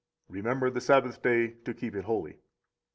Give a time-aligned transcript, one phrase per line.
[0.29, 2.39] [Remember the Sabbath day to keep it holy.